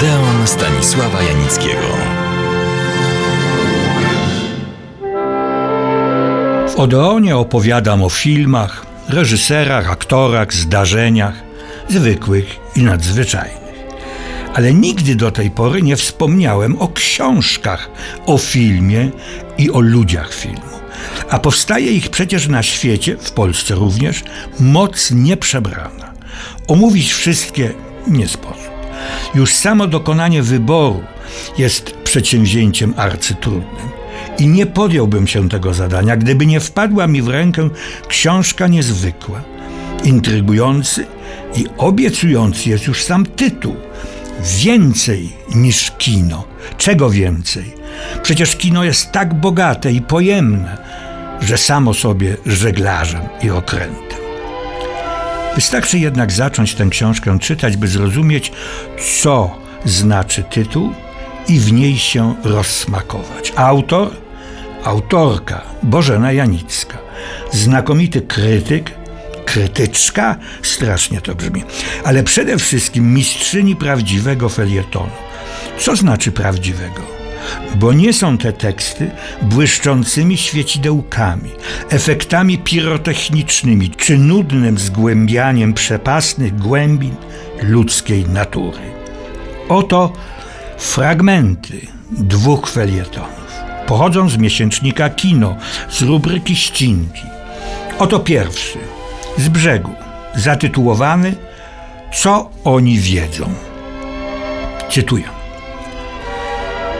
[0.00, 1.88] Odeon Stanisława Janickiego.
[6.68, 11.34] W Odeonie opowiadam o filmach, reżyserach, aktorach, zdarzeniach,
[11.88, 13.74] zwykłych i nadzwyczajnych.
[14.54, 17.90] Ale nigdy do tej pory nie wspomniałem o książkach,
[18.26, 19.10] o filmie
[19.58, 20.80] i o ludziach filmu.
[21.30, 24.24] A powstaje ich przecież na świecie, w Polsce również,
[24.60, 26.12] moc nieprzebrana.
[26.68, 27.72] Omówić wszystkie
[28.06, 28.79] nie sposób.
[29.34, 31.02] Już samo dokonanie wyboru
[31.58, 33.90] jest przedsięwzięciem arcytrudnym.
[34.38, 37.68] I nie podjąłbym się tego zadania, gdyby nie wpadła mi w rękę
[38.08, 39.42] książka niezwykła.
[40.04, 41.06] Intrygujący
[41.56, 43.76] i obiecujący jest już sam tytuł.
[44.58, 46.44] Więcej niż kino.
[46.78, 47.74] Czego więcej?
[48.22, 50.76] Przecież kino jest tak bogate i pojemne,
[51.40, 54.29] że samo sobie żeglarzem i okrętem.
[55.54, 58.52] Wystarczy jednak zacząć tę książkę czytać, by zrozumieć,
[59.22, 60.94] co znaczy tytuł
[61.48, 63.52] i w niej się rozsmakować.
[63.56, 64.10] Autor,
[64.84, 66.98] autorka Bożena Janicka,
[67.52, 68.90] znakomity krytyk,
[69.44, 71.62] krytyczka, strasznie to brzmi,
[72.04, 75.10] ale przede wszystkim mistrzyni prawdziwego felietonu.
[75.78, 77.19] Co znaczy prawdziwego?
[77.74, 79.10] Bo nie są te teksty
[79.42, 81.50] błyszczącymi świecidełkami,
[81.90, 87.14] efektami pirotechnicznymi czy nudnym zgłębianiem przepasnych głębin
[87.62, 88.80] ludzkiej natury.
[89.68, 90.12] Oto
[90.78, 93.50] fragmenty dwóch felietonów.
[93.86, 95.56] Pochodzą z miesięcznika Kino,
[95.90, 97.22] z rubryki Ścinki.
[97.98, 98.78] Oto pierwszy,
[99.36, 99.94] z brzegu,
[100.34, 101.34] zatytułowany
[102.12, 103.54] Co oni wiedzą.
[104.90, 105.39] Cytuję.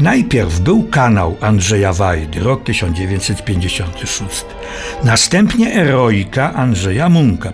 [0.00, 4.44] Najpierw był kanał Andrzeja Wajdy, rok 1956.
[5.04, 7.52] Następnie Eroika Andrzeja Munka.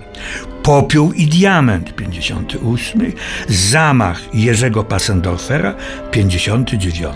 [0.63, 3.13] Popiół i diament 58,
[3.49, 5.75] zamach Jerzego Passendorfera
[6.11, 7.15] 59.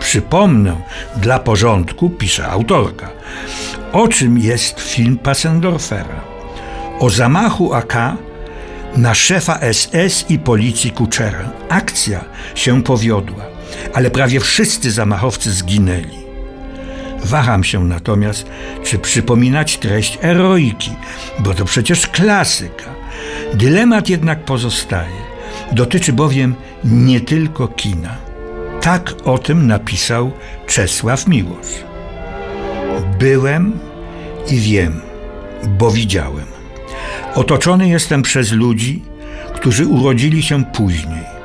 [0.00, 0.76] Przypomnę,
[1.16, 3.08] dla porządku pisze autorka,
[3.92, 6.20] o czym jest film Passendorfera.
[7.00, 7.96] O zamachu AK
[8.96, 11.50] na szefa SS i policji Kuczera.
[11.68, 13.55] Akcja się powiodła
[13.94, 16.26] ale prawie wszyscy zamachowcy zginęli.
[17.24, 18.46] Waham się natomiast,
[18.84, 20.90] czy przypominać treść eroiki,
[21.38, 22.84] bo to przecież klasyka.
[23.54, 25.26] Dylemat jednak pozostaje.
[25.72, 28.16] Dotyczy bowiem nie tylko kina.
[28.80, 30.32] Tak o tym napisał
[30.66, 31.84] Czesław Miłosz.
[33.18, 33.78] Byłem
[34.50, 35.00] i wiem,
[35.78, 36.46] bo widziałem.
[37.34, 39.02] Otoczony jestem przez ludzi,
[39.54, 41.35] którzy urodzili się później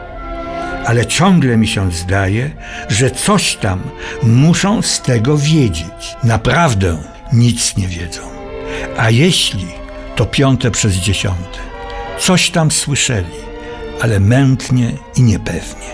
[0.85, 2.51] ale ciągle mi się zdaje,
[2.89, 3.81] że coś tam
[4.23, 6.15] muszą z tego wiedzieć.
[6.23, 6.97] Naprawdę
[7.33, 8.21] nic nie wiedzą.
[8.97, 9.67] A jeśli,
[10.15, 11.59] to piąte przez dziesiąte.
[12.19, 13.35] Coś tam słyszeli,
[14.01, 15.91] ale mętnie i niepewnie.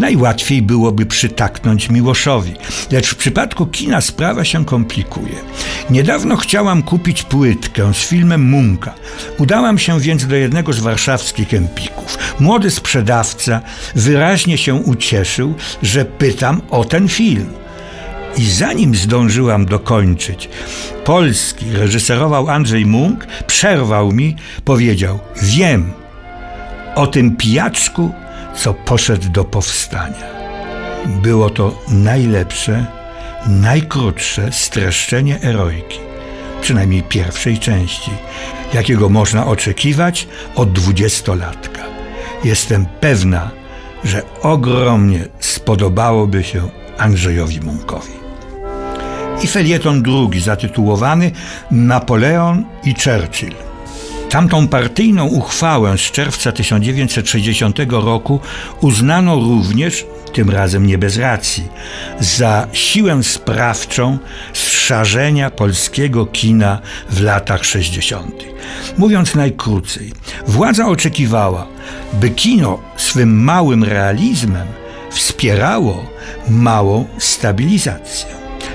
[0.00, 2.52] Najłatwiej byłoby przytaknąć Miłoszowi,
[2.90, 5.34] lecz w przypadku kina sprawa się komplikuje.
[5.90, 8.94] Niedawno chciałam kupić płytkę z filmem Munka.
[9.38, 12.18] Udałam się więc do jednego z warszawskich empików.
[12.40, 13.60] Młody sprzedawca
[13.94, 17.50] wyraźnie się ucieszył, że pytam o ten film.
[18.36, 20.48] I zanim zdążyłam dokończyć,
[21.04, 25.92] polski reżyserował Andrzej Munk, przerwał mi, powiedział: Wiem,
[26.94, 28.12] o tym pijaczku
[28.54, 30.26] co poszedł do powstania.
[31.06, 32.86] Było to najlepsze,
[33.46, 35.98] najkrótsze streszczenie eroiki,
[36.60, 38.10] przynajmniej pierwszej części,
[38.74, 41.80] jakiego można oczekiwać od dwudziestolatka.
[42.44, 43.50] Jestem pewna,
[44.04, 46.68] że ogromnie spodobałoby się
[46.98, 48.12] Andrzejowi Munkowi.
[49.42, 51.30] I felieton drugi, zatytułowany
[51.70, 53.69] Napoleon i Churchill.
[54.30, 58.40] Tamtą partyjną uchwałę z czerwca 1960 roku
[58.80, 61.64] uznano również, tym razem nie bez racji,
[62.20, 64.18] za siłę sprawczą
[64.52, 66.80] zszarzenia polskiego kina
[67.10, 68.44] w latach 60.
[68.98, 70.12] Mówiąc najkrócej,
[70.46, 71.66] władza oczekiwała,
[72.12, 74.66] by kino swym małym realizmem
[75.10, 76.06] wspierało
[76.48, 78.26] małą stabilizację.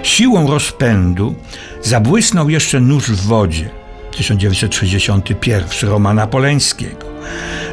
[0.04, 1.36] Siłą rozpędu
[1.82, 3.70] zabłysnął jeszcze nóż w wodzie–
[4.16, 7.06] 1961 Romana Poleńskiego.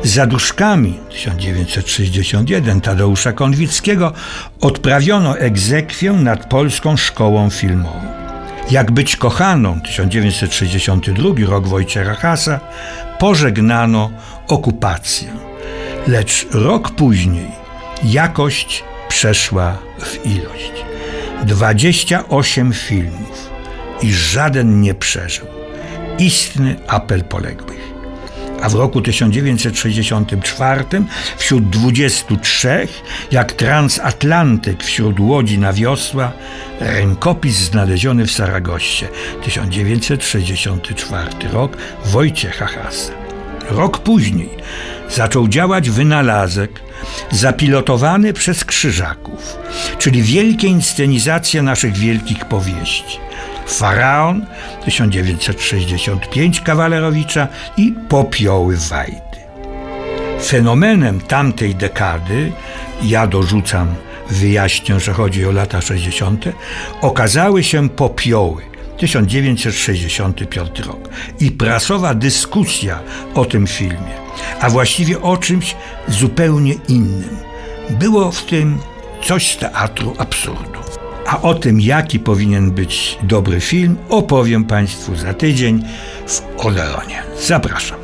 [0.03, 4.13] Zaduszkami 1961 Tadeusza Konwickiego
[4.61, 8.01] odprawiono egzekwię nad polską szkołą filmową.
[8.71, 12.61] Jak być kochaną 1962 rok Wojciecha Hasa
[13.19, 14.11] pożegnano
[14.49, 15.29] okupację.
[16.07, 17.51] Lecz rok później
[18.05, 20.73] jakość przeszła w ilość.
[21.47, 23.51] 28 filmów
[24.03, 25.47] i żaden nie przeżył
[26.19, 27.93] istny apel poległych.
[28.63, 30.85] A w roku 1964
[31.37, 32.89] wśród 23,
[33.31, 36.33] jak transatlantyk wśród łodzi na wiosła,
[36.81, 39.09] rękopis znaleziony w Saragoście,
[39.45, 43.13] 1964 rok, Wojciecha Hasa.
[43.71, 44.51] Rok później
[45.11, 46.81] zaczął działać wynalazek
[47.31, 49.57] zapilotowany przez Krzyżaków,
[49.99, 53.32] czyli wielkie inscenizacje naszych wielkich powieści.
[53.73, 54.47] Faraon
[54.85, 59.23] 1965 Kawalerowicza i Popioły Wajdy.
[60.45, 62.53] Fenomenem tamtej dekady,
[63.03, 63.95] ja dorzucam,
[64.31, 66.45] wyjaśnię, że chodzi o lata 60.,
[67.01, 68.63] okazały się popioły
[68.99, 71.09] 1965 rok
[71.41, 72.99] i prasowa dyskusja
[73.35, 74.15] o tym filmie,
[74.61, 75.77] a właściwie o czymś
[76.09, 77.37] zupełnie innym.
[77.91, 78.79] Było w tym
[79.25, 80.82] coś z teatru absurdu.
[81.33, 85.85] A o tym, jaki powinien być dobry film, opowiem Państwu za tydzień
[86.27, 87.23] w Odeonie.
[87.41, 88.02] Zapraszam.